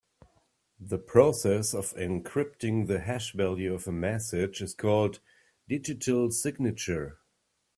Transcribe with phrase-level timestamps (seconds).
[0.79, 5.19] The process of encrypting the hash value of a message is called
[5.67, 7.19] digital signature.